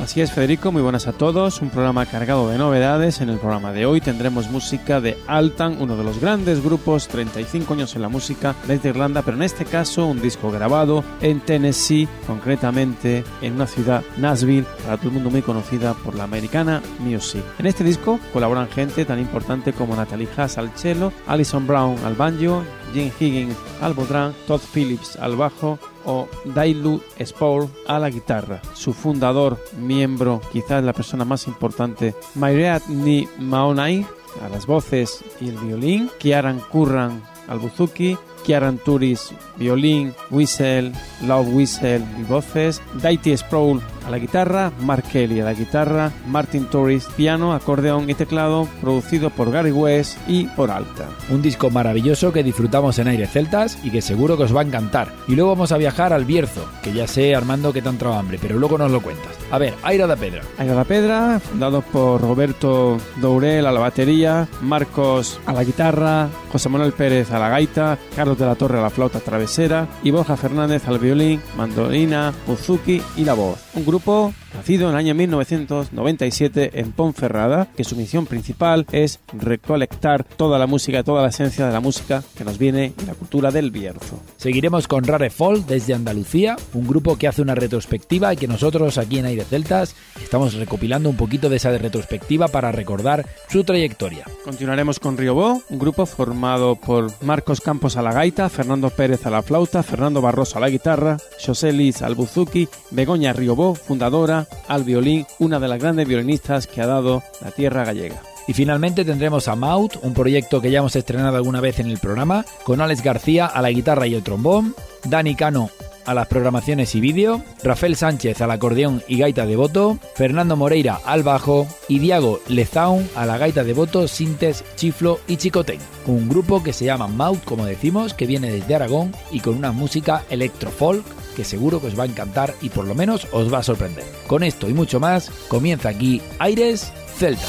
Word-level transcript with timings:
Así 0.00 0.22
es, 0.22 0.32
Federico, 0.32 0.72
muy 0.72 0.80
buenas 0.80 1.06
a 1.06 1.12
todos. 1.12 1.60
Un 1.60 1.68
programa 1.68 2.06
cargado 2.06 2.48
de 2.48 2.56
novedades. 2.56 3.20
En 3.20 3.28
el 3.28 3.38
programa 3.38 3.70
de 3.72 3.84
hoy 3.84 4.00
tendremos 4.00 4.50
música 4.50 4.98
de 4.98 5.18
Altan, 5.26 5.76
uno 5.78 5.94
de 5.94 6.02
los 6.02 6.18
grandes 6.18 6.64
grupos, 6.64 7.06
35 7.06 7.74
años 7.74 7.94
en 7.94 8.02
la 8.02 8.08
música 8.08 8.54
desde 8.66 8.88
Irlanda, 8.88 9.20
pero 9.20 9.36
en 9.36 9.42
este 9.42 9.66
caso 9.66 10.06
un 10.06 10.22
disco 10.22 10.50
grabado 10.50 11.04
en 11.20 11.40
Tennessee, 11.40 12.08
concretamente 12.26 13.24
en 13.42 13.52
una 13.52 13.66
ciudad, 13.66 14.02
Nashville, 14.16 14.66
para 14.84 14.96
todo 14.96 15.08
el 15.08 15.14
mundo 15.14 15.30
muy 15.30 15.42
conocida 15.42 15.92
por 15.92 16.14
la 16.14 16.24
americana 16.24 16.80
Music. 17.00 17.44
En 17.58 17.66
este 17.66 17.84
disco 17.84 18.18
colaboran 18.32 18.68
gente 18.68 19.04
tan 19.04 19.18
importante 19.18 19.74
como 19.74 19.96
Natalie 19.96 20.28
Haas 20.34 20.56
al 20.56 20.70
cello, 20.76 21.12
Alison 21.26 21.66
Brown 21.66 21.98
al 22.06 22.14
banjo, 22.14 22.64
Jim 22.92 23.10
Higgins 23.18 23.56
al 23.80 23.94
bodrán, 23.94 24.34
Todd 24.46 24.60
Phillips 24.72 25.16
al 25.16 25.36
bajo 25.36 25.78
o 26.04 26.28
Dailu 26.44 27.00
Spore 27.24 27.68
a 27.86 27.98
la 27.98 28.10
guitarra. 28.10 28.60
Su 28.74 28.92
fundador, 28.92 29.58
miembro, 29.78 30.40
quizás 30.52 30.82
la 30.82 30.92
persona 30.92 31.24
más 31.24 31.46
importante, 31.46 32.14
Myriad 32.34 32.82
Ni 32.88 33.28
Maonai 33.38 34.06
a 34.44 34.48
las 34.48 34.66
voces 34.66 35.24
y 35.40 35.48
el 35.48 35.56
violín, 35.56 36.10
Kiaran 36.18 36.60
Curran 36.60 37.22
al 37.48 37.58
buzuki, 37.58 38.16
Kiaran 38.44 38.78
Turis, 38.78 39.32
violín, 39.56 40.14
whistle, 40.30 40.92
Love 41.26 41.48
Whistle 41.52 42.04
y 42.18 42.22
voces, 42.24 42.80
Daity 43.02 43.36
Sproul 43.36 43.82
a 44.10 44.12
la 44.12 44.18
guitarra, 44.18 44.72
Mark 44.80 45.04
Kelly 45.04 45.40
a 45.40 45.44
la 45.44 45.54
guitarra, 45.54 46.10
Martin 46.26 46.66
Torres 46.66 47.06
piano, 47.16 47.54
acordeón 47.54 48.10
y 48.10 48.14
teclado, 48.14 48.66
producido 48.80 49.30
por 49.30 49.52
Gary 49.52 49.70
West 49.70 50.18
y 50.26 50.44
por 50.48 50.70
Alta. 50.70 51.08
Un 51.30 51.42
disco 51.42 51.70
maravilloso 51.70 52.32
que 52.32 52.42
disfrutamos 52.42 52.98
en 52.98 53.08
Aires 53.08 53.30
Celtas 53.30 53.78
y 53.84 53.90
que 53.90 54.02
seguro 54.02 54.36
que 54.36 54.44
os 54.44 54.54
va 54.54 54.62
a 54.62 54.64
encantar. 54.64 55.12
Y 55.28 55.36
luego 55.36 55.50
vamos 55.50 55.70
a 55.70 55.76
viajar 55.76 56.12
al 56.12 56.24
Bierzo, 56.24 56.68
que 56.82 56.92
ya 56.92 57.06
sé, 57.06 57.34
Armando, 57.34 57.72
que 57.72 57.82
te 57.82 57.88
han 57.88 57.94
entrado 57.94 58.16
hambre, 58.16 58.38
pero 58.40 58.58
luego 58.58 58.76
nos 58.76 58.90
lo 58.90 59.00
cuentas. 59.00 59.38
A 59.52 59.58
ver, 59.58 59.74
Aira 59.82 60.06
da 60.06 60.16
Pedra. 60.16 60.42
Aira 60.58 60.74
da 60.74 60.84
Pedra, 60.84 61.38
fundado 61.40 61.82
por 61.82 62.20
Roberto 62.20 62.98
Dourel 63.20 63.66
a 63.66 63.72
la 63.72 63.80
batería, 63.80 64.48
Marcos 64.60 65.40
a 65.46 65.52
la 65.52 65.62
guitarra, 65.62 66.28
José 66.50 66.68
Manuel 66.68 66.92
Pérez 66.92 67.30
a 67.30 67.38
la 67.38 67.48
gaita, 67.48 67.98
Carlos 68.16 68.38
de 68.38 68.46
la 68.46 68.56
Torre 68.56 68.78
a 68.78 68.82
la 68.82 68.90
flauta 68.90 69.20
travesera 69.20 69.86
y 70.02 70.10
Borja 70.10 70.36
Fernández 70.36 70.88
al 70.88 70.98
violín, 70.98 71.40
mandolina, 71.56 72.32
buzuki 72.46 73.00
y 73.16 73.24
la 73.24 73.34
voz. 73.34 73.58
Un 73.74 73.84
grupo 73.84 73.99
grupo. 74.00 74.32
Nacido 74.54 74.88
en 74.88 74.94
el 74.94 74.98
año 74.98 75.14
1997 75.14 76.80
en 76.80 76.92
Ponferrada, 76.92 77.68
que 77.76 77.84
su 77.84 77.96
misión 77.96 78.26
principal 78.26 78.86
es 78.92 79.20
recolectar 79.32 80.24
toda 80.24 80.58
la 80.58 80.66
música, 80.66 81.02
toda 81.02 81.22
la 81.22 81.28
esencia 81.28 81.66
de 81.66 81.72
la 81.72 81.80
música 81.80 82.22
que 82.36 82.44
nos 82.44 82.58
viene 82.58 82.92
de 82.96 83.06
la 83.06 83.14
cultura 83.14 83.50
del 83.50 83.70
Bierzo. 83.70 84.20
Seguiremos 84.36 84.88
con 84.88 85.04
Rare 85.04 85.30
Fall 85.30 85.66
desde 85.66 85.94
Andalucía, 85.94 86.56
un 86.74 86.86
grupo 86.86 87.16
que 87.16 87.28
hace 87.28 87.42
una 87.42 87.54
retrospectiva 87.54 88.32
y 88.32 88.36
que 88.36 88.48
nosotros 88.48 88.98
aquí 88.98 89.18
en 89.18 89.26
Aire 89.26 89.44
Celtas 89.44 89.94
estamos 90.22 90.54
recopilando 90.54 91.08
un 91.08 91.16
poquito 91.16 91.48
de 91.48 91.56
esa 91.56 91.76
retrospectiva 91.76 92.48
para 92.48 92.72
recordar 92.72 93.26
su 93.48 93.64
trayectoria. 93.64 94.24
Continuaremos 94.44 95.00
con 95.00 95.16
Riobó, 95.16 95.62
un 95.68 95.78
grupo 95.78 96.06
formado 96.06 96.76
por 96.76 97.10
Marcos 97.22 97.60
Campos 97.60 97.96
a 97.96 98.02
la 98.02 98.12
gaita, 98.12 98.48
Fernando 98.48 98.90
Pérez 98.90 99.26
a 99.26 99.30
la 99.30 99.42
flauta, 99.42 99.82
Fernando 99.82 100.20
Barroso 100.20 100.58
a 100.58 100.60
la 100.60 100.70
guitarra, 100.70 101.18
José 101.44 101.72
Liz 101.72 102.02
al 102.02 102.14
buzuki, 102.14 102.68
Begoña 102.90 103.32
Riobó, 103.32 103.74
fundadora, 103.74 104.39
al 104.68 104.84
violín, 104.84 105.26
una 105.38 105.58
de 105.58 105.68
las 105.68 105.78
grandes 105.78 106.06
violinistas 106.06 106.66
que 106.66 106.80
ha 106.80 106.86
dado 106.86 107.22
la 107.42 107.50
tierra 107.50 107.84
gallega. 107.84 108.20
Y 108.46 108.52
finalmente 108.52 109.04
tendremos 109.04 109.48
a 109.48 109.56
Maut, 109.56 109.96
un 110.02 110.14
proyecto 110.14 110.60
que 110.60 110.70
ya 110.70 110.80
hemos 110.80 110.96
estrenado 110.96 111.36
alguna 111.36 111.60
vez 111.60 111.78
en 111.78 111.88
el 111.88 111.98
programa, 111.98 112.44
con 112.64 112.80
Alex 112.80 113.02
García 113.02 113.46
a 113.46 113.62
la 113.62 113.70
guitarra 113.70 114.06
y 114.06 114.14
el 114.14 114.22
trombón, 114.22 114.74
Dani 115.04 115.34
Cano 115.34 115.70
a 116.04 116.14
las 116.14 116.26
programaciones 116.26 116.94
y 116.94 117.00
vídeo, 117.00 117.42
Rafael 117.62 117.94
Sánchez 117.94 118.40
al 118.40 118.50
acordeón 118.50 119.02
y 119.06 119.18
gaita 119.18 119.46
de 119.46 119.54
voto, 119.54 119.98
Fernando 120.14 120.56
Moreira 120.56 120.98
al 121.04 121.22
bajo 121.22 121.68
y 121.88 121.98
Diago 121.98 122.40
Lezaun 122.48 123.08
a 123.14 123.26
la 123.26 123.38
gaita 123.38 123.64
de 123.64 123.74
voto, 123.74 124.08
sintes, 124.08 124.64
chiflo 124.76 125.20
y 125.28 125.36
chicotén. 125.36 125.78
Un 126.06 126.28
grupo 126.28 126.62
que 126.62 126.72
se 126.72 126.86
llama 126.86 127.06
Maut, 127.06 127.44
como 127.44 127.64
decimos, 127.64 128.14
que 128.14 128.26
viene 128.26 128.50
desde 128.50 128.74
Aragón 128.74 129.14
y 129.30 129.40
con 129.40 129.54
una 129.56 129.72
música 129.72 130.24
electrofolk 130.30 131.04
que 131.40 131.44
seguro 131.44 131.80
que 131.80 131.86
os 131.86 131.98
va 131.98 132.02
a 132.02 132.06
encantar 132.06 132.54
y 132.60 132.68
por 132.68 132.86
lo 132.86 132.94
menos 132.94 133.26
os 133.32 133.50
va 133.50 133.58
a 133.58 133.62
sorprender. 133.62 134.04
Con 134.26 134.42
esto 134.42 134.68
y 134.68 134.74
mucho 134.74 135.00
más, 135.00 135.30
comienza 135.48 135.88
aquí 135.88 136.20
Aires 136.38 136.92
Celtas. 137.16 137.48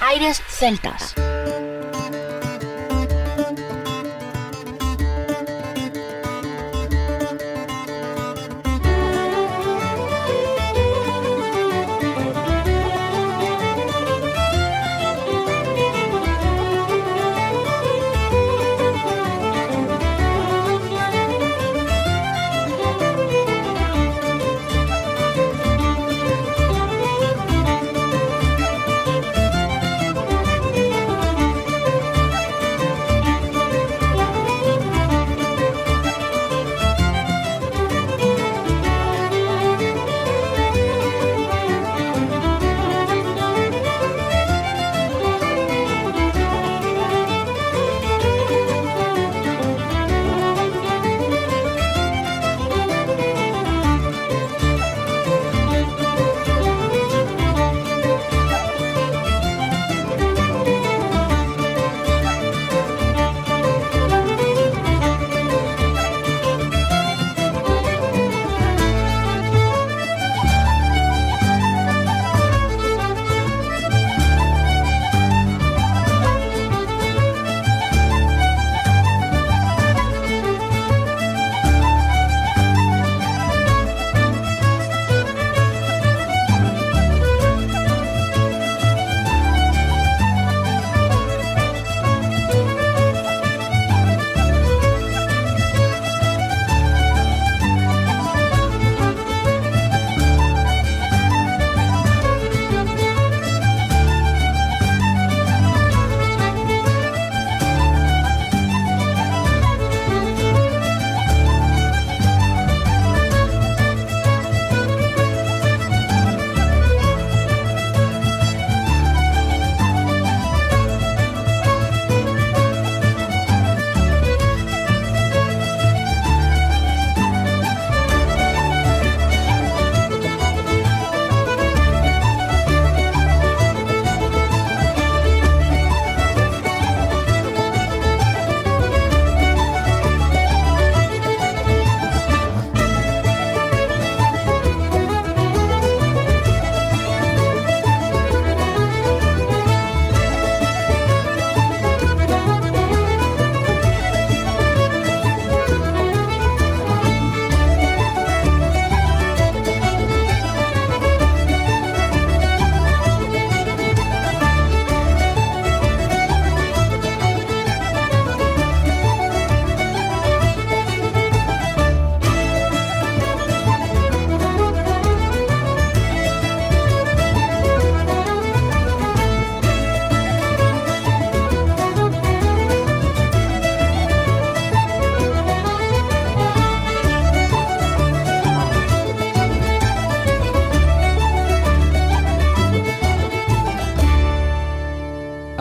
Aires 0.00 0.42
Celtas. 0.48 1.14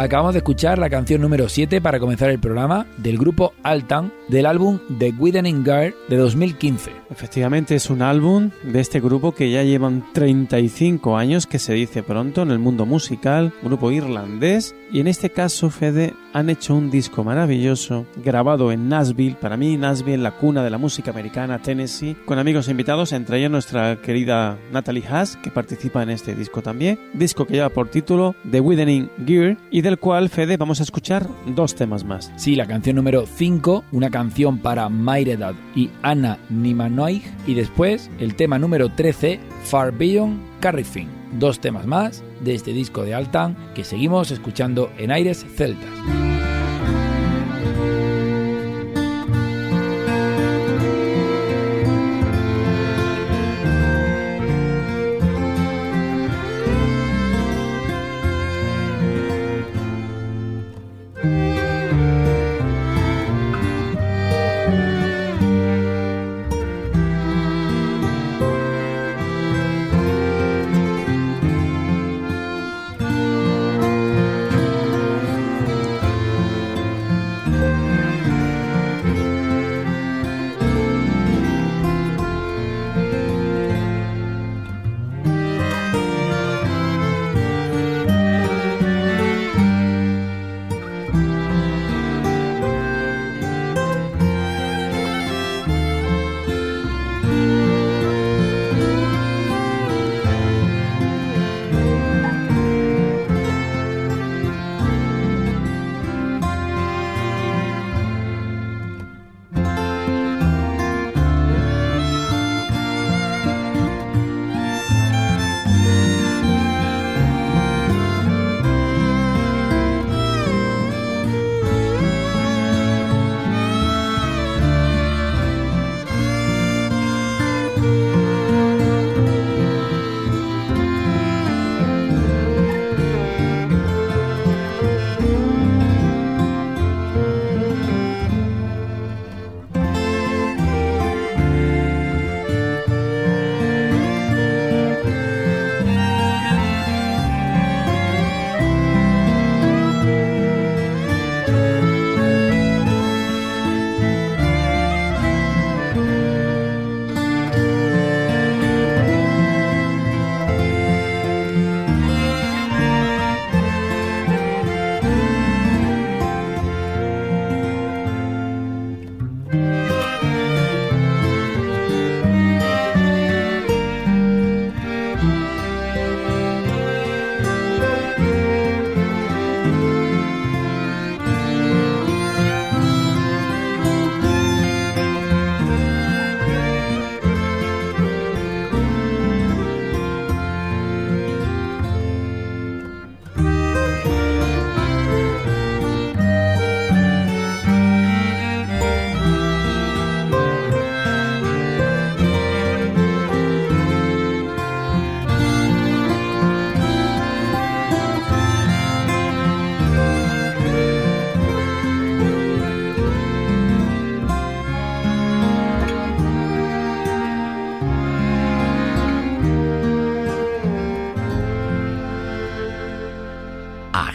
Acabamos 0.10 0.34
de 0.34 0.40
escuchar 0.40 0.80
la 0.80 0.90
canción 0.90 1.22
número 1.22 1.48
7 1.48 1.82
para 1.82 2.00
comenzar 2.00 2.32
el 2.32 2.40
programa 2.40 2.88
del 2.98 3.20
grupo 3.20 3.54
Altan 3.62 4.12
del 4.28 4.48
álbum 4.48 4.80
The 4.98 5.14
Widening 5.16 5.64
Guard 5.64 5.94
de 6.08 6.18
2015. 6.18 6.92
Efectivamente 7.12 7.76
es 7.76 7.92
un 7.92 8.02
álbum 8.02 8.50
de 8.64 8.80
este 8.80 9.02
grupo 9.02 9.36
que 9.36 9.52
ya 9.52 9.62
llevan 9.62 10.04
35 10.14 11.16
años, 11.16 11.46
que 11.46 11.60
se 11.60 11.74
dice 11.74 12.02
pronto 12.02 12.42
en 12.42 12.50
el 12.50 12.58
mundo 12.58 12.88
musical, 12.88 13.54
grupo 13.62 13.92
irlandés, 13.92 14.74
y 14.92 15.00
en 15.00 15.06
este 15.06 15.30
caso, 15.30 15.70
Fede, 15.70 16.16
han 16.34 16.50
hecho 16.50 16.76
un 16.76 16.92
disco 16.92 17.24
maravilloso 17.24 18.06
grabado 18.24 18.72
en 18.72 18.90
Nashville, 18.90 19.36
para 19.40 19.58
mí 19.58 19.78
Nashville, 19.78 20.18
la 20.18 20.32
cuna 20.32 20.64
de 20.64 20.70
la 20.70 20.78
música 20.78 21.12
americana, 21.12 21.62
Tennessee, 21.62 22.16
con 22.26 22.40
amigos 22.40 22.70
invitados, 22.70 23.12
entre 23.14 23.40
ellos 23.40 23.52
nuestra 23.52 24.02
querida 24.02 24.58
Natalie 24.72 25.08
Haas, 25.08 25.38
que 25.38 25.52
participa 25.52 26.04
en 26.04 26.10
este 26.10 26.36
disco 26.36 26.62
también, 26.62 27.00
disco 27.14 27.46
que 27.46 27.54
lleva 27.54 27.70
por 27.70 27.90
título 27.90 28.36
The 28.50 28.60
Widening 28.60 29.10
Gear, 29.26 29.58
y 29.72 29.82
del 29.82 29.98
cual, 29.98 30.30
Fede, 30.30 30.58
vamos 30.58 30.80
a 30.80 30.84
escuchar 30.84 31.28
dos 31.48 31.76
temas 31.76 32.04
más. 32.04 32.32
Sí, 32.38 32.56
la 32.56 32.68
canción 32.68 32.96
número 32.96 33.26
5, 33.26 33.86
una 33.92 34.10
canción 34.10 34.60
para 34.60 34.90
Mayredad 34.90 35.56
y 35.76 35.90
Anna 36.02 36.38
Nimanoig, 36.50 37.24
y 37.48 37.54
después 37.54 38.10
el 38.20 38.36
tema 38.36 38.60
número 38.60 38.90
13, 38.90 39.40
Far 39.64 39.92
Beyond 39.92 40.49
Carriffin. 40.60 41.10
Dos 41.34 41.60
temas 41.60 41.86
más 41.86 42.24
de 42.42 42.56
este 42.56 42.72
disco 42.72 43.04
de 43.04 43.14
Altan 43.14 43.56
que 43.74 43.84
seguimos 43.84 44.32
escuchando 44.32 44.92
en 44.98 45.12
Aires 45.12 45.46
Celtas. 45.56 46.39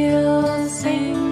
you'll 0.00 0.68
sing. 0.68 1.29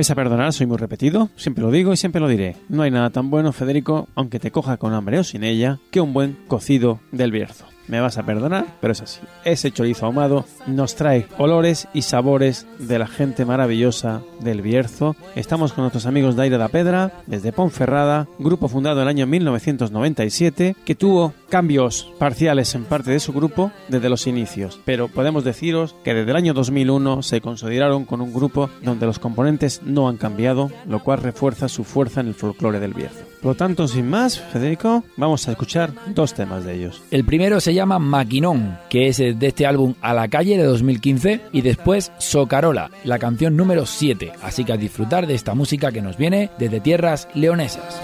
Vais 0.00 0.10
a 0.10 0.14
perdonar, 0.14 0.54
soy 0.54 0.64
muy 0.64 0.78
repetido, 0.78 1.28
siempre 1.36 1.62
lo 1.62 1.70
digo 1.70 1.92
y 1.92 1.96
siempre 1.98 2.22
lo 2.22 2.28
diré. 2.28 2.56
No 2.70 2.82
hay 2.82 2.90
nada 2.90 3.10
tan 3.10 3.28
bueno, 3.28 3.52
Federico, 3.52 4.08
aunque 4.14 4.40
te 4.40 4.50
coja 4.50 4.78
con 4.78 4.94
hambre 4.94 5.18
o 5.18 5.24
sin 5.24 5.44
ella, 5.44 5.78
que 5.90 6.00
un 6.00 6.14
buen 6.14 6.38
cocido 6.48 7.00
del 7.12 7.32
Bierzo. 7.32 7.66
Me 7.86 8.00
vas 8.00 8.16
a 8.16 8.22
perdonar, 8.22 8.64
pero 8.80 8.92
es 8.92 9.02
así. 9.02 9.20
Ese 9.44 9.72
chorizo 9.72 10.06
ahumado 10.06 10.46
nos 10.66 10.94
trae 10.94 11.26
olores 11.36 11.88
y 11.92 12.02
sabores 12.02 12.66
de 12.78 12.98
la 12.98 13.08
gente 13.08 13.44
maravillosa 13.44 14.22
del 14.40 14.62
Bierzo. 14.62 15.16
Estamos 15.34 15.72
con 15.74 15.82
nuestros 15.82 16.06
amigos 16.06 16.36
de 16.36 16.44
Aire 16.44 16.56
da 16.56 16.68
Pedra, 16.68 17.12
desde 17.26 17.52
Ponferrada, 17.52 18.26
grupo 18.38 18.68
fundado 18.68 18.98
en 18.98 19.02
el 19.02 19.08
año 19.08 19.26
1997, 19.26 20.76
que 20.82 20.94
tuvo 20.94 21.34
cambios 21.50 22.10
parciales 22.18 22.74
en 22.74 22.84
parte 22.84 23.10
de 23.10 23.20
su 23.20 23.34
grupo 23.34 23.70
desde 23.88 24.08
los 24.08 24.26
inicios. 24.26 24.80
Pero 24.86 25.08
podemos 25.08 25.44
deciros 25.44 25.94
que 26.02 26.14
desde 26.14 26.30
el 26.30 26.36
año 26.36 26.54
2001 26.54 27.22
se 27.22 27.42
consolidaron 27.42 28.06
con 28.06 28.22
un 28.22 28.32
grupo 28.32 28.70
donde 28.82 29.04
los 29.04 29.18
componentes 29.18 29.82
no 29.84 30.08
han 30.08 30.16
cambiado, 30.16 30.70
lo 30.88 31.00
cual 31.00 31.20
refuerza 31.20 31.68
su 31.68 31.84
fuerza 31.84 32.20
en 32.20 32.28
el 32.28 32.34
folclore 32.34 32.80
del 32.80 32.94
Bierzo. 32.94 33.24
Por 33.42 33.52
lo 33.52 33.54
tanto, 33.56 33.88
sin 33.88 34.08
más, 34.08 34.38
Federico, 34.38 35.02
vamos 35.16 35.48
a 35.48 35.52
escuchar 35.52 35.92
dos 36.14 36.34
temas 36.34 36.64
de 36.64 36.74
ellos. 36.74 37.02
El 37.10 37.24
primero 37.24 37.60
se 37.60 37.74
llama 37.74 37.98
Maquinón, 37.98 38.78
que 38.88 39.08
es 39.08 39.16
de 39.16 39.36
este 39.40 39.66
álbum 39.66 39.94
A 40.02 40.12
la 40.12 40.28
calle 40.28 40.56
de 40.56 40.64
2015, 40.64 41.40
y 41.52 41.62
después 41.62 42.12
Socarola, 42.18 42.90
la 43.04 43.18
canción 43.18 43.56
número 43.56 43.86
7. 43.86 44.32
Así 44.42 44.64
que 44.64 44.74
a 44.74 44.76
disfrutar 44.76 45.26
de 45.26 45.34
esta 45.34 45.54
música 45.54 45.90
que 45.90 46.02
nos 46.02 46.16
viene 46.16 46.50
desde 46.58 46.80
tierras 46.80 47.28
leonesas. 47.34 48.00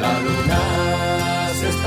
La 0.00 0.20
luna 0.20 0.79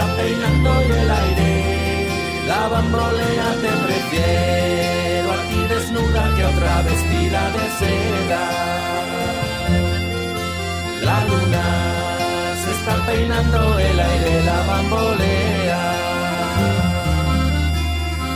se 0.03 0.09
está 0.09 0.15
peinando 0.17 0.81
en 0.81 0.91
el 0.91 1.11
aire, 1.11 2.07
la 2.47 2.67
bambolea 2.67 3.47
te 3.61 3.71
prefiero 3.85 5.31
aquí 5.31 5.59
desnuda 5.69 6.35
que 6.35 6.45
otra 6.45 6.81
vestida 6.81 7.41
de 7.55 7.65
seda. 7.79 8.43
La 11.01 11.25
luna 11.25 11.65
está 12.71 13.05
peinando 13.05 13.79
el 13.79 13.99
aire 13.99 14.43
la 14.43 14.59
bambolea. 14.69 15.83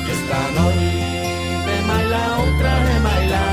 Y 0.05 0.09
esta 0.17 0.39
noche 0.57 0.91
me 1.65 1.77
baila 1.88 2.24
otra, 2.47 2.71
me 2.88 3.00
baila 3.07 3.45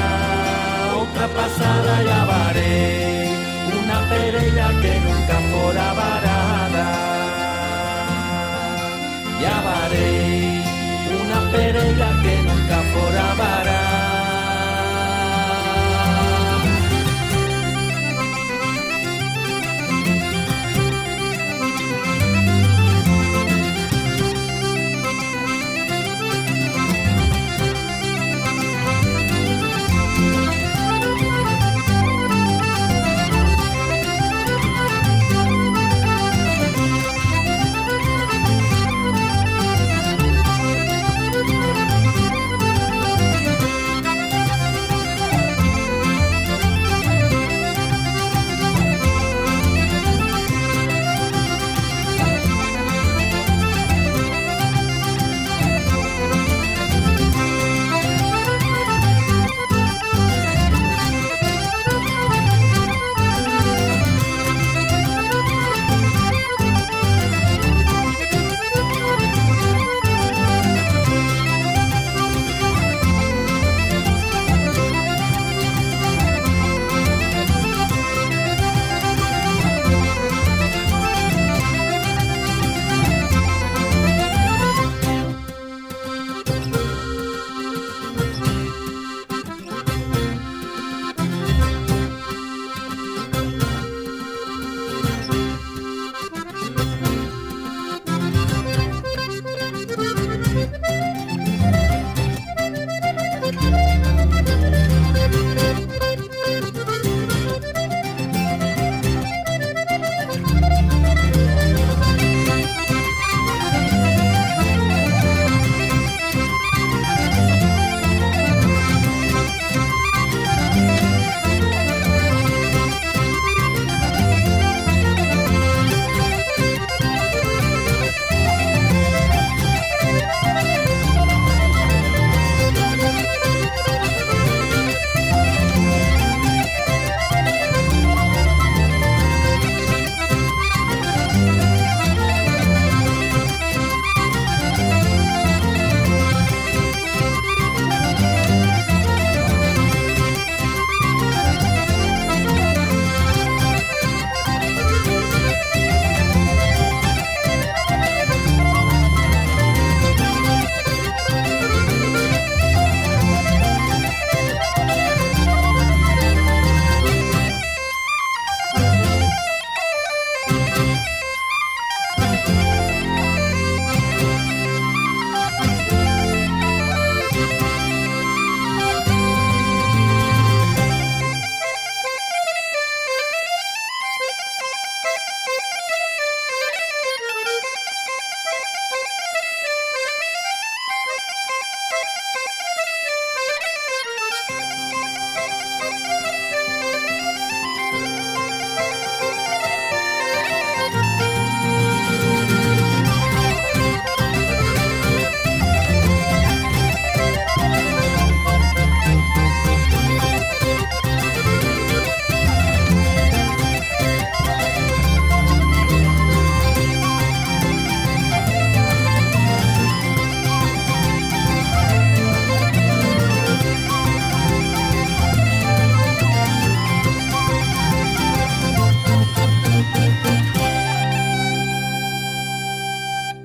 otra 1.03 1.27
pasada 1.29 2.03
y 2.03 2.27
varé 2.31 3.29
una 3.83 3.99
pereira 4.09 4.69
que 4.83 5.01
nunca 5.01 5.37
fuera 5.51 5.93
varada. 5.95 7.24
Una 11.21 11.41
pereira 11.53 12.09
que 12.23 12.43
nunca 12.43 12.79
fuera 12.93 14.04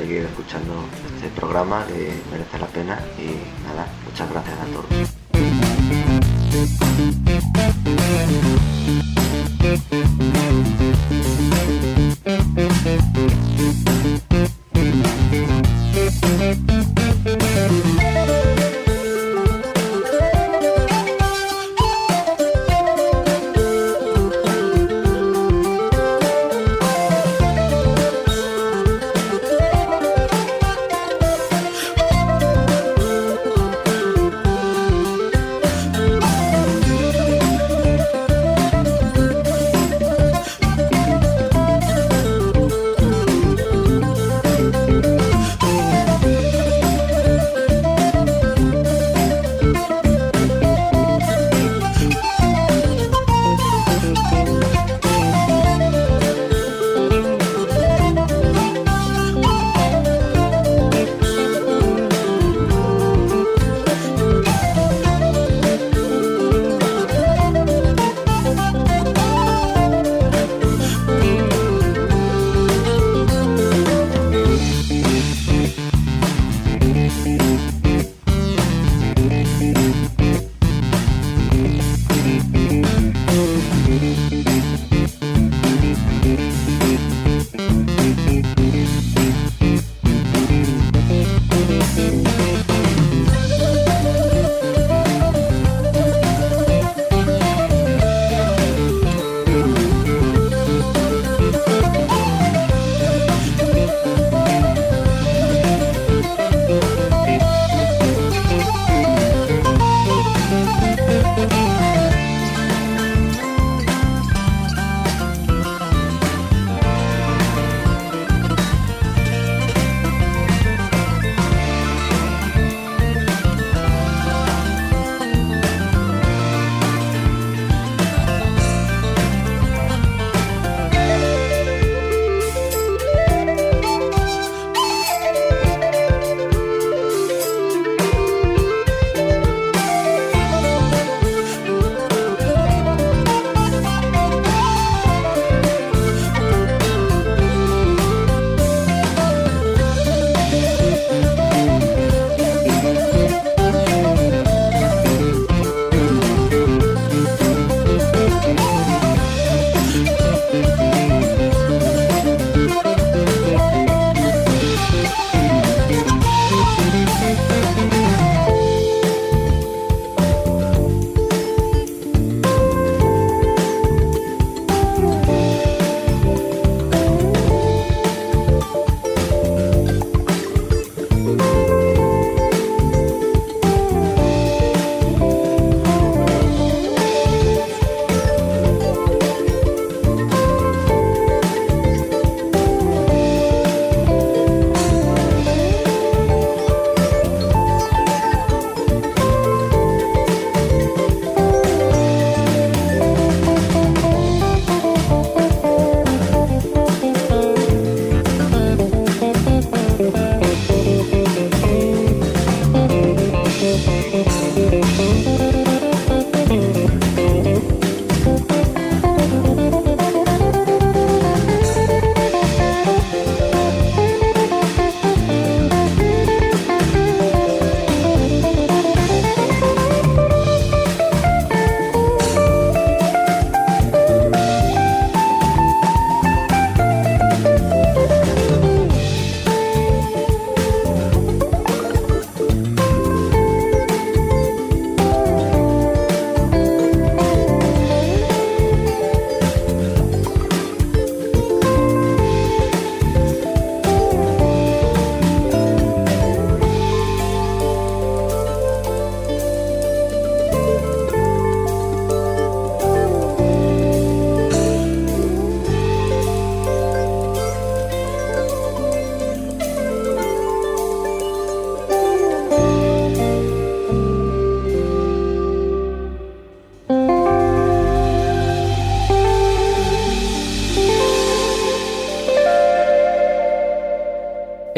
seguir 0.00 0.22
escuchando 0.22 0.72
este 1.14 1.28
programa 1.28 1.84
que 1.86 2.12
merece 2.30 2.58
la 2.58 2.66
pena 2.66 2.98
y 3.18 3.66
nada, 3.66 3.86
muchas 4.06 4.30
gracias 4.30 4.58
a 4.58 4.64
todos. 4.72 5.19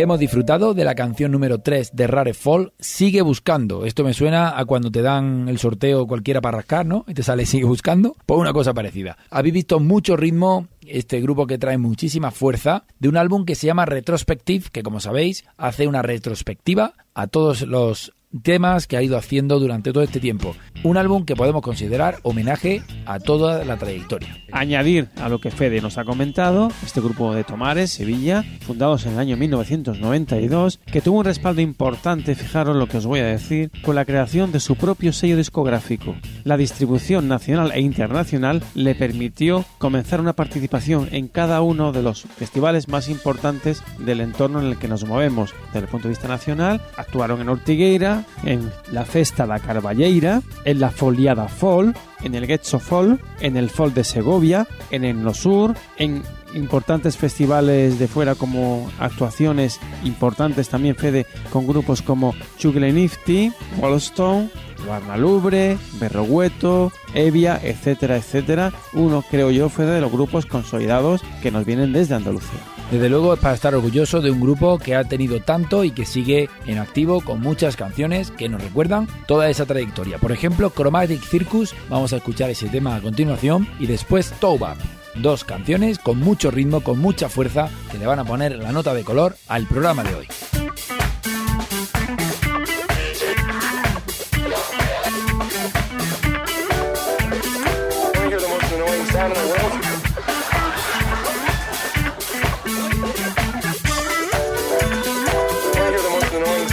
Hemos 0.03 0.19
disfrutado 0.19 0.75
de 0.75 0.85
la 0.85 0.97
canción 0.97 1.31
número 1.31 1.61
3 1.61 1.93
de 1.95 2.09
Rare 2.09 2.35
Fall, 2.35 2.73
Sigue 2.81 3.23
Buscando. 3.23 3.85
Esto 3.85 4.03
me 4.03 4.15
suena 4.15 4.59
a 4.59 4.65
cuando 4.65 4.91
te 4.91 5.01
dan 5.01 5.49
el 5.49 5.61
sorteo 5.61 6.09
cualquiera 6.09 6.41
para 6.41 6.57
rascar, 6.57 6.85
¿no? 6.85 7.05
Y 7.07 7.15
te 7.15 7.23
sale 7.23 7.47
Sigue 7.47 7.67
Buscando. 7.67 8.17
Pues 8.27 8.41
una 8.41 8.53
cosa 8.53 8.75
parecida. 8.75 9.17
Habéis 9.31 9.55
visto 9.55 9.79
mucho 9.79 10.17
ritmo 10.17 10.67
este 10.85 11.21
grupo 11.21 11.47
que 11.47 11.57
trae 11.57 11.79
muchísima 11.79 12.33
fuerza, 12.33 12.83
de 12.99 13.11
un 13.11 13.17
álbum 13.17 13.45
que 13.45 13.55
se 13.55 13.69
llama 13.69 13.87
Retrospective, 13.87 14.71
que 14.73 14.83
como 14.83 14.99
sabéis 14.99 15.45
hace 15.57 15.87
una 15.87 16.03
retrospectiva 16.03 16.95
a 17.15 17.29
todos 17.29 17.63
los 17.63 18.13
temas 18.43 18.87
que 18.87 18.97
ha 18.97 19.03
ido 19.03 19.17
haciendo 19.17 19.59
durante 19.59 19.93
todo 19.93 20.03
este 20.03 20.21
tiempo. 20.21 20.55
Un 20.83 20.97
álbum 20.97 21.25
que 21.25 21.37
podemos 21.37 21.63
considerar 21.63 22.19
homenaje 22.23 22.83
a 23.07 23.21
toda 23.21 23.65
la 23.65 23.77
trayectoria. 23.77 24.37
Añadir 24.51 25.09
a 25.17 25.29
lo 25.29 25.41
que 25.41 25.51
Fede 25.51 25.81
nos 25.81 25.99
ha 25.99 26.05
comentado, 26.05 26.71
este 26.85 27.01
grupo 27.01 27.35
de 27.35 27.45
Tomares, 27.45 27.93
Sevilla, 27.93 28.45
fundados 28.61 29.07
en 29.07 29.15
el 29.15 29.19
año 29.19 29.37
1992, 29.37 30.81
que 30.87 31.01
tuvo 31.01 31.19
un 31.19 31.25
respaldo 31.25 31.61
importante, 31.61 32.35
fijaros 32.35 32.77
lo 32.77 32.87
que 32.87 32.99
os 32.99 33.07
voy 33.07 33.21
a 33.21 33.27
decir, 33.27 33.71
con 33.83 33.95
la 33.95 34.05
creación 34.05 34.53
de 34.53 34.61
su 34.61 34.77
propio 34.77 35.13
sello 35.13 35.37
discográfico. 35.37 36.15
La 36.45 36.57
distribución 36.57 37.29
nacional 37.29 37.73
e 37.75 37.81
internacional 37.81 38.63
le 38.75 38.95
permitió 38.95 39.65
comenzar 39.79 40.21
una 40.21 40.33
participación 40.33 41.09
en 41.13 41.29
cada 41.29 41.63
uno 41.63 41.93
de 41.93 42.03
los 42.03 42.23
festivales 42.23 42.89
más 42.89 43.09
importantes 43.09 43.83
del 43.99 44.21
entorno 44.21 44.61
en 44.61 44.67
el 44.67 44.79
que 44.79 44.89
nos 44.89 45.05
movemos. 45.05 45.55
Desde 45.67 45.81
el 45.81 45.89
punto 45.89 46.09
de 46.09 46.15
vista 46.15 46.29
nacional, 46.29 46.81
actuaron 46.97 47.41
en 47.41 47.49
Ortigueira, 47.49 48.22
en 48.45 48.71
la 48.91 49.05
Festa 49.05 49.47
da 49.47 49.59
Carballeira, 49.59 50.43
en 50.65 50.81
la 50.81 50.91
Foliada 50.91 51.49
Fall, 51.49 51.95
en 52.23 52.35
el 52.35 52.47
Getxo 52.47 52.79
Fall, 52.79 53.21
en 53.41 53.57
el 53.57 53.71
Fall 53.71 53.95
de 53.95 54.05
Segovia, 54.05 54.67
en 54.91 55.05
el 55.05 55.23
Nosur, 55.23 55.75
en 55.97 56.23
importantes 56.55 57.17
festivales 57.17 57.99
de 57.99 58.09
fuera 58.09 58.35
como 58.35 58.91
actuaciones 58.99 59.81
importantes 60.05 60.69
también 60.69 60.97
Fede 60.97 61.27
con 61.51 61.67
grupos 61.67 62.03
como 62.03 62.35
Chugle 62.59 62.93
Nifty, 62.93 63.53
Wallstone, 63.79 64.51
Guarnalubre, 64.87 65.79
Berrogueto, 66.01 66.93
Evia, 67.15 67.59
etcétera, 67.63 68.17
etcétera. 68.17 68.73
Uno, 68.95 69.25
creo 69.31 69.51
yo, 69.51 69.69
fue 69.69 69.87
de 69.87 70.01
los 70.01 70.13
grupos 70.13 70.47
consolidados 70.47 71.23
que 71.43 71.51
nos 71.51 71.65
vienen 71.65 71.93
desde 71.93 72.15
Andalucía. 72.15 72.61
Desde 72.93 73.09
luego 73.09 73.33
es 73.33 73.41
para 73.41 73.55
estar 73.55 73.75
orgulloso 73.75 74.21
de 74.21 74.31
un 74.31 74.39
grupo 74.39 74.79
que 74.79 74.95
ha 74.95 75.05
tenido 75.05 75.41
tanto 75.41 75.83
y 75.83 75.93
que 75.93 76.05
sigue 76.05 76.51
en 76.67 76.77
activo 76.77 77.23
con 77.23 77.41
muchas 77.41 77.75
canciones 77.75 78.31
que 78.31 78.51
nos 78.51 78.63
recuerdan 78.63 79.09
toda 79.27 79.49
esa 79.49 79.65
trayectoria. 79.65 80.19
Por 80.19 80.31
ejemplo, 80.31 80.69
Chromatic 80.69 81.23
Circus, 81.23 81.75
vamos 81.89 82.13
a 82.13 82.19
escuchar 82.19 82.51
ese 82.51 82.69
tema 82.69 82.95
a 82.95 83.01
continuación, 83.01 83.67
y 83.81 83.87
después 83.87 84.31
Toba. 84.41 84.77
Dos 85.15 85.43
canciones 85.43 85.99
con 85.99 86.19
mucho 86.19 86.51
ritmo, 86.51 86.83
con 86.83 86.99
mucha 86.99 87.31
fuerza, 87.31 87.71
que 87.91 87.97
le 87.97 88.05
van 88.05 88.19
a 88.19 88.25
poner 88.25 88.59
la 88.59 88.73
nota 88.73 88.93
de 88.93 89.05
color 89.05 89.37
al 89.49 89.67
programa 89.67 90.05
de 90.05 90.15
hoy. 90.15 90.29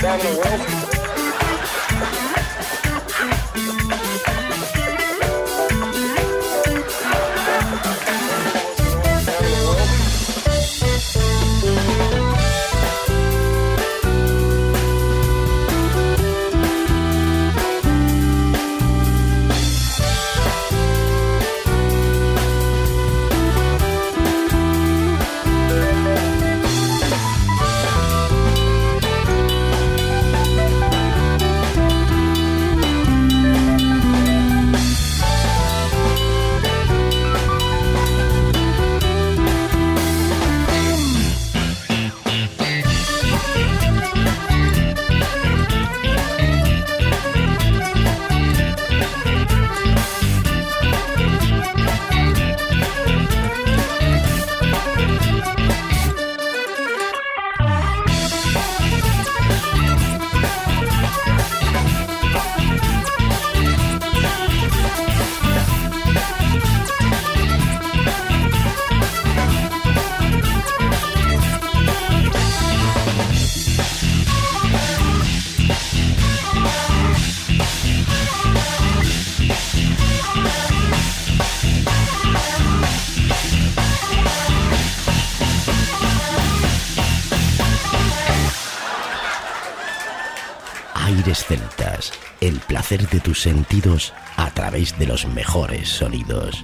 Aires 0.10 0.69
tus 93.20 93.42
sentidos 93.42 94.14
a 94.38 94.52
través 94.52 94.98
de 95.00 95.08
los 95.08 95.26
mejores 95.26 95.90
sonidos. 95.90 96.64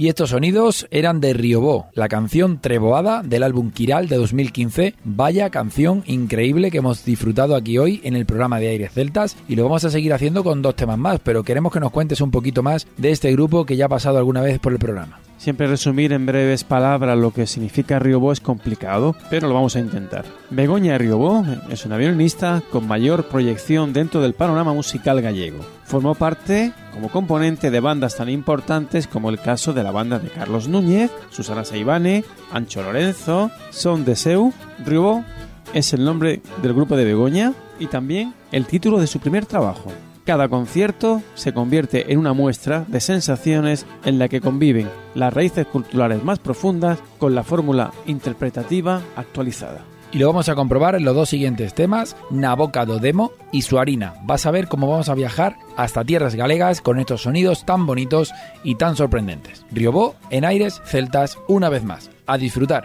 Y 0.00 0.08
estos 0.08 0.30
sonidos 0.30 0.88
eran 0.90 1.20
de 1.20 1.34
Riobó, 1.34 1.88
la 1.92 2.08
canción 2.08 2.58
Treboada 2.58 3.22
del 3.22 3.42
álbum 3.42 3.70
Kiral 3.70 4.08
de 4.08 4.16
2015. 4.16 4.94
Vaya 5.04 5.50
canción 5.50 6.04
increíble 6.06 6.70
que 6.70 6.78
hemos 6.78 7.04
disfrutado 7.04 7.54
aquí 7.54 7.76
hoy 7.76 8.00
en 8.02 8.16
el 8.16 8.24
programa 8.24 8.60
de 8.60 8.68
Aires 8.68 8.92
Celtas 8.94 9.36
y 9.46 9.56
lo 9.56 9.64
vamos 9.64 9.84
a 9.84 9.90
seguir 9.90 10.14
haciendo 10.14 10.42
con 10.42 10.62
dos 10.62 10.74
temas 10.74 10.96
más, 10.96 11.20
pero 11.22 11.42
queremos 11.42 11.70
que 11.70 11.80
nos 11.80 11.92
cuentes 11.92 12.22
un 12.22 12.30
poquito 12.30 12.62
más 12.62 12.86
de 12.96 13.10
este 13.10 13.30
grupo 13.32 13.66
que 13.66 13.76
ya 13.76 13.84
ha 13.84 13.88
pasado 13.90 14.16
alguna 14.16 14.40
vez 14.40 14.58
por 14.58 14.72
el 14.72 14.78
programa. 14.78 15.20
Siempre 15.40 15.66
resumir 15.66 16.12
en 16.12 16.26
breves 16.26 16.64
palabras 16.64 17.16
lo 17.16 17.30
que 17.30 17.46
significa 17.46 17.98
Riobó 17.98 18.30
es 18.30 18.40
complicado, 18.40 19.16
pero 19.30 19.48
lo 19.48 19.54
vamos 19.54 19.74
a 19.74 19.80
intentar. 19.80 20.26
Begoña 20.50 20.98
Riobó 20.98 21.46
es 21.70 21.86
una 21.86 21.96
violinista 21.96 22.62
con 22.70 22.86
mayor 22.86 23.26
proyección 23.26 23.94
dentro 23.94 24.20
del 24.20 24.34
panorama 24.34 24.74
musical 24.74 25.22
gallego. 25.22 25.64
Formó 25.84 26.14
parte 26.14 26.74
como 26.92 27.08
componente 27.08 27.70
de 27.70 27.80
bandas 27.80 28.16
tan 28.16 28.28
importantes 28.28 29.06
como 29.06 29.30
el 29.30 29.40
caso 29.40 29.72
de 29.72 29.82
la 29.82 29.92
banda 29.92 30.18
de 30.18 30.28
Carlos 30.28 30.68
Núñez, 30.68 31.10
Susana 31.30 31.64
Saibane, 31.64 32.22
Ancho 32.52 32.82
Lorenzo, 32.82 33.50
Son 33.70 34.04
de 34.04 34.16
Seu. 34.16 34.52
Riobó 34.84 35.24
es 35.72 35.94
el 35.94 36.04
nombre 36.04 36.42
del 36.60 36.74
grupo 36.74 36.98
de 36.98 37.06
Begoña 37.06 37.54
y 37.78 37.86
también 37.86 38.34
el 38.52 38.66
título 38.66 38.98
de 38.98 39.06
su 39.06 39.20
primer 39.20 39.46
trabajo. 39.46 39.90
Cada 40.24 40.48
concierto 40.48 41.22
se 41.34 41.52
convierte 41.52 42.12
en 42.12 42.18
una 42.18 42.32
muestra 42.32 42.84
de 42.86 43.00
sensaciones 43.00 43.86
en 44.04 44.18
la 44.18 44.28
que 44.28 44.40
conviven 44.40 44.88
las 45.14 45.32
raíces 45.32 45.66
culturales 45.66 46.22
más 46.22 46.38
profundas 46.38 46.98
con 47.18 47.34
la 47.34 47.42
fórmula 47.42 47.90
interpretativa 48.06 49.00
actualizada. 49.16 49.80
Y 50.12 50.18
lo 50.18 50.26
vamos 50.26 50.48
a 50.48 50.56
comprobar 50.56 50.96
en 50.96 51.04
los 51.04 51.14
dos 51.14 51.28
siguientes 51.28 51.72
temas, 51.72 52.16
Naboca 52.30 52.84
do 52.84 52.98
Demo 52.98 53.30
y 53.52 53.62
Suarina. 53.62 54.14
Vas 54.24 54.44
a 54.44 54.50
ver 54.50 54.66
cómo 54.66 54.88
vamos 54.88 55.08
a 55.08 55.14
viajar 55.14 55.56
hasta 55.76 56.04
tierras 56.04 56.34
galegas 56.34 56.80
con 56.80 56.98
estos 56.98 57.22
sonidos 57.22 57.64
tan 57.64 57.86
bonitos 57.86 58.32
y 58.64 58.74
tan 58.74 58.96
sorprendentes. 58.96 59.64
Riobó 59.70 60.16
en 60.30 60.44
aires 60.44 60.82
celtas 60.84 61.38
una 61.46 61.68
vez 61.68 61.84
más. 61.84 62.10
A 62.26 62.38
disfrutar. 62.38 62.84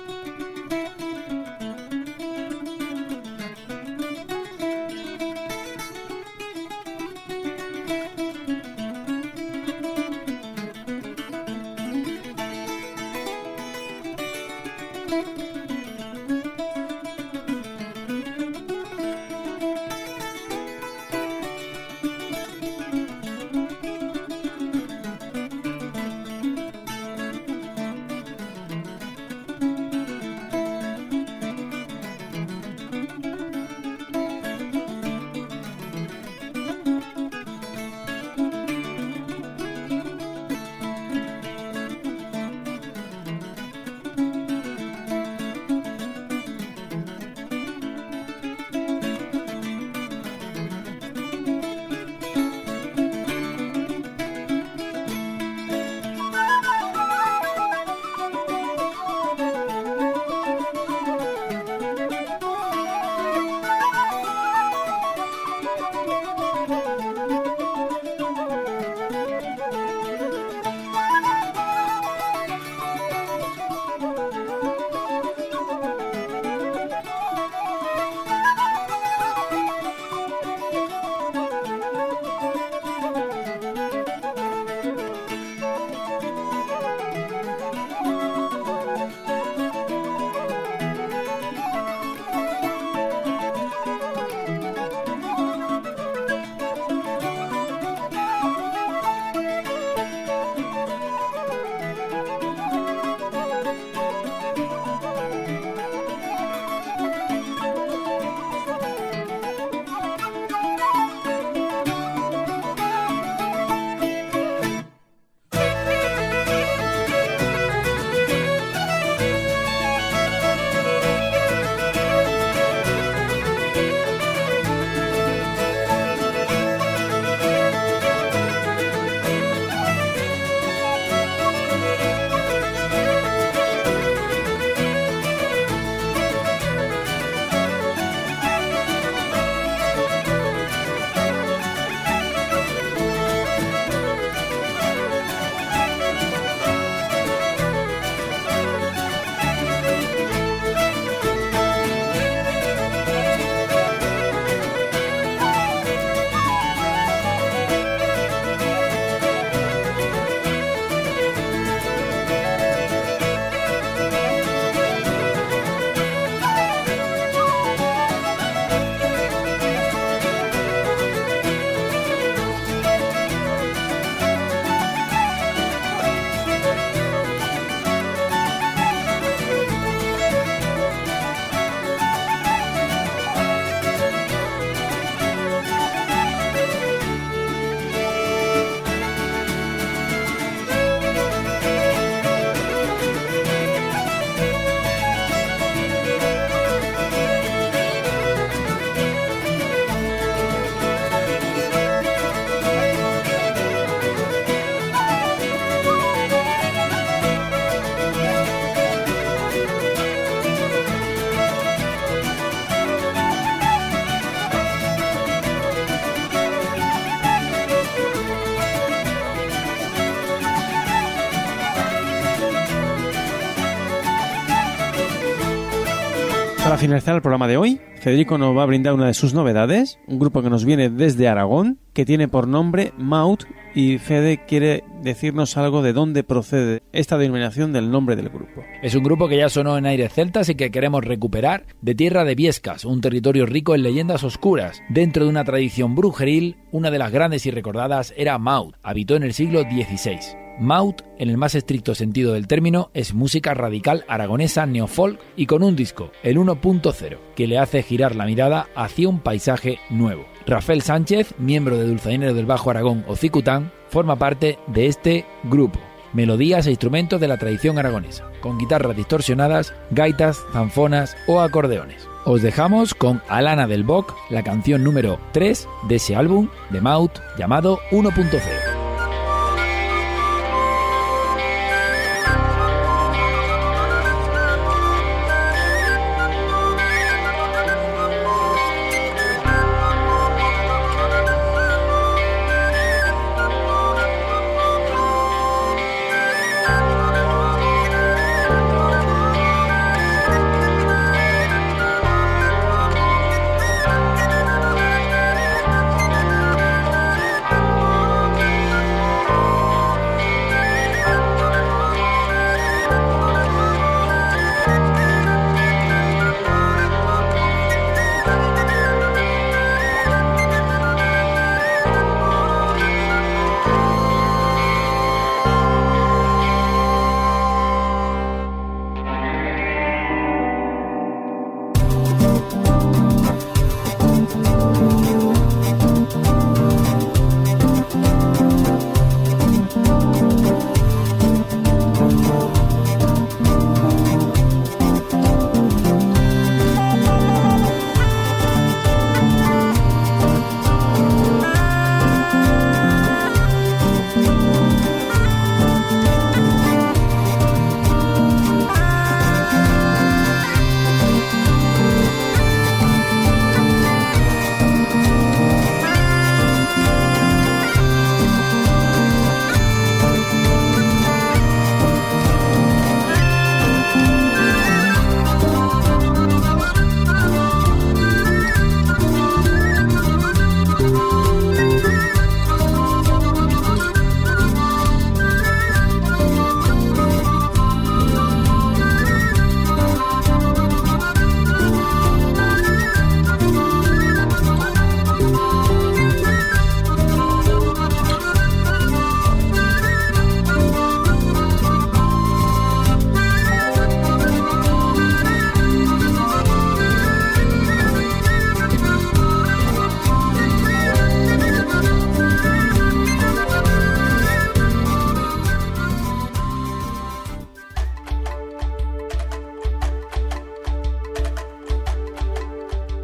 Para 226.71 226.79
finalizar 226.79 227.15
el 227.15 227.21
programa 227.21 227.49
de 227.49 227.57
hoy, 227.57 227.81
Federico 227.99 228.37
nos 228.37 228.55
va 228.55 228.63
a 228.63 228.65
brindar 228.65 228.93
una 228.93 229.07
de 229.07 229.13
sus 229.13 229.33
novedades, 229.33 229.99
un 230.07 230.19
grupo 230.19 230.41
que 230.41 230.49
nos 230.49 230.63
viene 230.63 230.89
desde 230.89 231.27
Aragón, 231.27 231.79
que 231.91 232.05
tiene 232.05 232.29
por 232.29 232.47
nombre 232.47 232.93
Maut, 232.97 233.43
y 233.75 233.97
Fede 233.97 234.45
quiere 234.47 234.85
decirnos 235.01 235.57
algo 235.57 235.81
de 235.81 235.91
dónde 235.91 236.23
procede 236.23 236.81
esta 236.93 237.17
denominación 237.17 237.73
del 237.73 237.91
nombre 237.91 238.15
del 238.15 238.29
grupo. 238.29 238.63
Es 238.81 238.95
un 238.95 239.03
grupo 239.03 239.27
que 239.27 239.35
ya 239.35 239.49
sonó 239.49 239.77
en 239.77 239.85
aires 239.85 240.13
celtas 240.13 240.47
y 240.47 240.55
que 240.55 240.71
queremos 240.71 241.03
recuperar 241.03 241.65
de 241.81 241.93
tierra 241.93 242.23
de 242.23 242.35
Viescas, 242.35 242.85
un 242.85 243.01
territorio 243.01 243.45
rico 243.45 243.75
en 243.75 243.83
leyendas 243.83 244.23
oscuras. 244.23 244.81
Dentro 244.87 245.25
de 245.25 245.29
una 245.29 245.43
tradición 245.43 245.93
brujeril, 245.93 246.55
una 246.71 246.89
de 246.89 246.99
las 246.99 247.11
grandes 247.11 247.45
y 247.45 247.51
recordadas 247.51 248.13
era 248.15 248.37
Maut, 248.37 248.77
habitó 248.81 249.17
en 249.17 249.23
el 249.23 249.33
siglo 249.33 249.63
XVI. 249.63 250.37
Maut, 250.61 251.01
en 251.17 251.29
el 251.29 251.37
más 251.37 251.55
estricto 251.55 251.95
sentido 251.95 252.33
del 252.33 252.45
término, 252.45 252.91
es 252.93 253.15
música 253.15 253.55
radical 253.55 254.05
aragonesa 254.07 254.67
neofolk 254.67 255.19
y 255.35 255.47
con 255.47 255.63
un 255.63 255.75
disco, 255.75 256.11
el 256.21 256.37
1.0, 256.37 257.17
que 257.35 257.47
le 257.47 257.57
hace 257.57 257.81
girar 257.81 258.15
la 258.15 258.27
mirada 258.27 258.67
hacia 258.75 259.09
un 259.09 259.21
paisaje 259.21 259.79
nuevo. 259.89 260.23
Rafael 260.45 260.83
Sánchez, 260.83 261.33
miembro 261.39 261.77
de 261.77 261.87
Dulzainero 261.87 262.35
del 262.35 262.45
Bajo 262.45 262.69
Aragón 262.69 263.03
o 263.07 263.15
Cicután, 263.15 263.71
forma 263.89 264.17
parte 264.17 264.59
de 264.67 264.85
este 264.85 265.25
grupo. 265.45 265.79
Melodías 266.13 266.67
e 266.67 266.71
instrumentos 266.71 267.19
de 267.19 267.27
la 267.27 267.37
tradición 267.37 267.79
aragonesa, 267.79 268.29
con 268.39 268.59
guitarras 268.59 268.95
distorsionadas, 268.95 269.73
gaitas, 269.89 270.43
zanfonas 270.53 271.17
o 271.25 271.41
acordeones. 271.41 272.07
Os 272.23 272.43
dejamos 272.43 272.93
con 272.93 273.23
Alana 273.29 273.65
del 273.65 273.83
Boc, 273.83 274.15
la 274.29 274.43
canción 274.43 274.83
número 274.83 275.19
3 275.31 275.67
de 275.89 275.95
ese 275.95 276.15
álbum 276.15 276.49
de 276.69 276.81
Maut 276.81 277.17
llamado 277.35 277.79
1.0. 277.89 278.80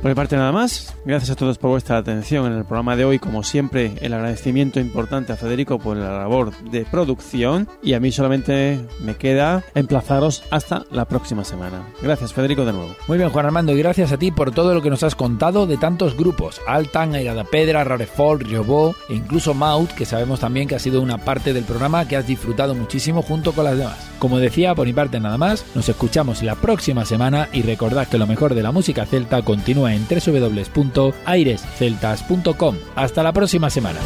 Por 0.08 0.16
parte 0.16 0.38
nada 0.38 0.54
más, 0.54 0.96
gracias 1.08 1.32
a 1.32 1.36
todos 1.36 1.58
por 1.58 1.72
vuestra 1.72 1.98
atención 1.98 2.46
en 2.48 2.58
el 2.58 2.66
programa 2.66 2.98
de 2.98 3.06
hoy, 3.06 3.18
como 3.18 3.42
siempre 3.42 3.94
el 4.02 4.14
agradecimiento 4.14 4.82
importante 4.82 5.32
a 5.32 5.38
Federico 5.38 5.80
por 5.80 5.96
la 5.96 6.20
labor 6.20 6.52
de 6.70 6.84
producción 6.84 7.70
y 7.82 7.94
a 7.94 8.02
mí 8.02 8.12
solamente 8.12 8.86
me 9.00 9.16
queda 9.16 9.64
emplazaros 9.74 10.44
hasta 10.52 10.84
la 10.92 11.06
próxima 11.06 11.46
semana. 11.46 11.88
Gracias 12.02 12.34
Federico 12.34 12.66
de 12.66 12.74
nuevo. 12.74 12.94
Muy 13.08 13.18
bien 13.18 13.30
Juan 13.30 13.46
Armando 13.46 13.72
y 13.72 13.80
gracias 13.80 14.12
a 14.12 14.18
ti 14.18 14.32
por 14.32 14.52
todo 14.52 14.74
lo 14.74 14.82
que 14.82 14.90
nos 14.90 15.04
has 15.04 15.16
contado 15.16 15.66
de 15.66 15.78
tantos 15.78 16.18
grupos, 16.18 16.60
Altan, 16.68 17.16
Airada 17.16 17.46
Pedra, 17.46 17.86
Rarefol, 17.86 18.42
Riobó 18.42 18.94
e 19.08 19.16
incluso 19.16 19.54
Maut, 19.54 19.90
que 19.92 20.06
sabemos 20.06 20.42
también 20.42 20.68
que 20.68 20.76
ha 20.76 20.80
sido 20.80 21.02
una 21.02 21.20
parte 21.20 21.54
del 21.54 21.64
programa 21.64 22.06
que 22.06 22.18
has 22.18 22.28
disfrutado 22.28 22.76
muchísimo 22.76 23.22
junto 23.22 23.54
con 23.54 23.64
las 23.64 23.78
demás. 23.78 24.12
Como 24.20 24.40
decía, 24.40 24.76
por 24.76 24.88
mi 24.88 24.94
parte 24.94 25.20
nada 25.20 25.38
más, 25.38 25.64
nos 25.74 25.88
escuchamos 25.88 26.44
la 26.44 26.56
próxima 26.56 27.06
semana 27.06 27.48
y 27.54 27.62
recordad 27.62 28.08
que 28.08 28.18
lo 28.18 28.28
mejor 28.28 28.56
de 28.56 28.64
la 28.64 28.72
música 28.72 29.06
celta 29.06 29.42
continúa 29.44 29.94
en 29.94 30.06
www.airesceltas.com. 30.98 32.76
Hasta 32.96 33.24
la 33.24 33.34
próxima 33.34 33.70
semana. 33.70 34.00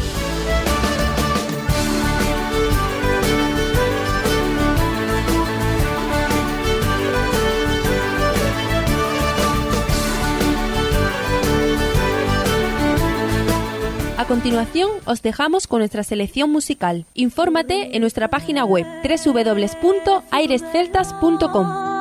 A 14.18 14.26
continuación, 14.26 14.90
os 15.04 15.20
dejamos 15.20 15.66
con 15.66 15.80
nuestra 15.80 16.04
selección 16.04 16.48
musical. 16.50 17.06
Infórmate 17.14 17.96
en 17.96 18.02
nuestra 18.02 18.28
página 18.28 18.64
web 18.64 18.86
www.airesceltas.com. 19.02 21.91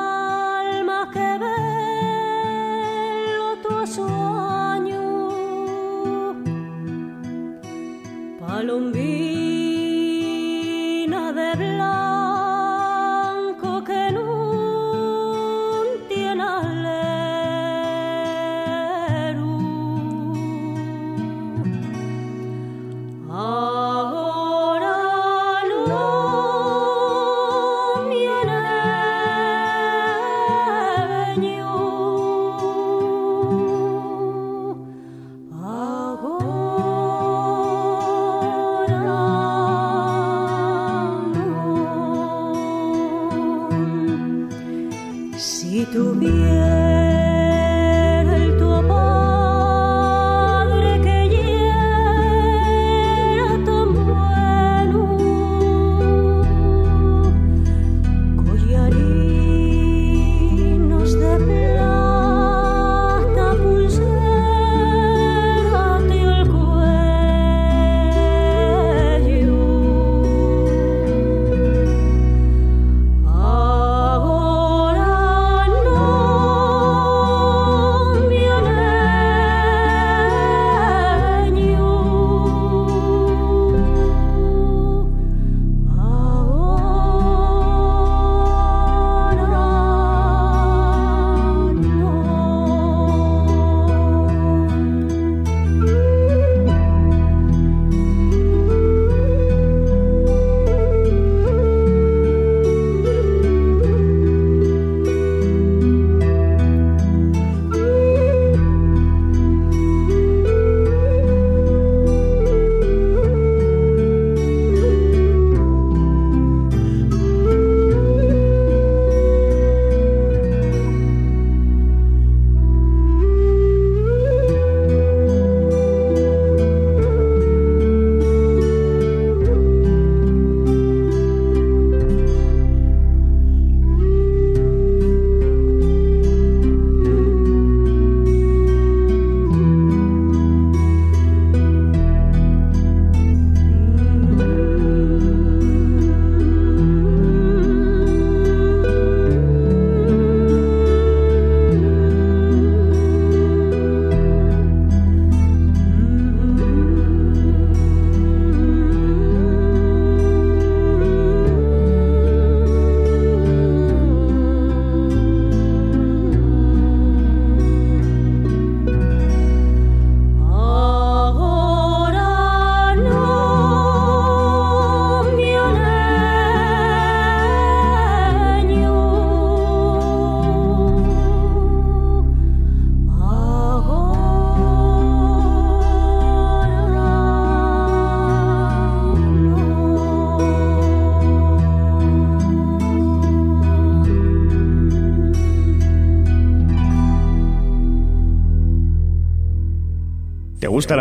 Palombi. 8.62 9.21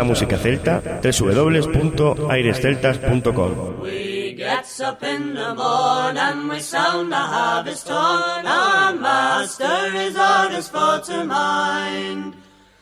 La 0.01 0.07
música 0.07 0.37
celta, 0.37 0.81
www.airesceltas.com. 1.03 3.83
Gets 4.35 4.79
up 4.79 5.03
in 5.03 5.35
the 5.35 5.53
morn 5.53 6.17
and 6.17 6.49
we 6.49 6.59
sound 6.59 7.11
the 7.11 7.15
harvest 7.15 7.87
horn. 7.87 8.47
Our 8.47 8.95
master 8.95 9.93
is 9.93 10.17
orders 10.17 10.69
for 10.69 10.99
to 11.05 11.23
mind. 11.23 12.33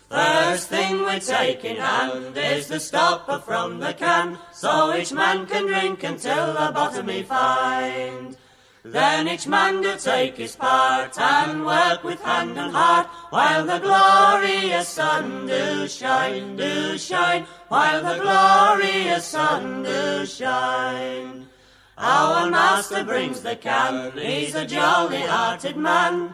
First 0.10 0.70
thing 0.70 1.04
we 1.04 1.20
take 1.20 1.66
in 1.66 1.76
hand 1.76 2.38
is 2.38 2.70
the 2.70 2.80
stopper 2.80 3.40
from 3.40 3.82
the 3.82 3.94
can, 3.94 4.38
so 4.54 4.96
each 4.96 5.12
man 5.12 5.46
can 5.46 5.68
drink 5.68 6.06
until 6.06 6.54
the 6.54 6.72
bottom 6.74 7.10
he 7.10 7.24
find. 7.24 8.38
Then 8.84 9.28
each 9.28 9.46
man 9.46 9.82
do 9.82 9.98
take 9.98 10.38
his 10.38 10.56
part 10.56 11.20
and 11.20 11.66
work 11.66 12.04
with 12.04 12.22
hand 12.22 12.58
and 12.58 12.72
heart, 12.74 13.08
while 13.30 13.66
the 13.66 13.80
glorious 13.80 14.88
sun 14.88 15.48
do 15.48 15.88
shine, 15.88 16.56
do 16.56 16.98
shine, 16.98 17.46
while 17.68 18.02
the 18.02 18.22
glorious 18.22 19.26
sun 19.26 19.84
do 19.84 20.26
shine. 20.26 21.48
Our 21.98 22.50
master 22.50 23.04
brings 23.04 23.42
the 23.42 23.58
can, 23.58 24.18
he's 24.18 24.56
a 24.56 24.66
jolly 24.66 25.22
hearted 25.22 25.76
man. 25.76 26.34